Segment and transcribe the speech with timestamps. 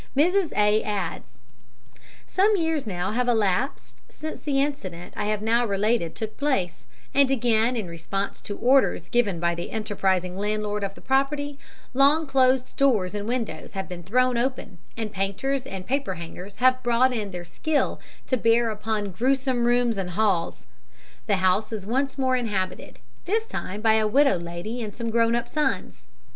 [0.17, 0.51] Mrs.
[0.57, 0.81] A.
[0.81, 1.37] adds:
[2.25, 7.29] "Some years have now elapsed since the incident I have now related took place, and
[7.29, 11.59] again, in response to orders given by the enterprising landlord of the property,
[11.93, 17.11] long closed doors and windows have been thrown open, and painters and paperhangers have brought
[17.11, 20.65] their skill to bear upon gruesome rooms and halls;
[21.27, 25.35] the house is once more inhabited, this time by a widow lady and some grown
[25.35, 26.05] up sons.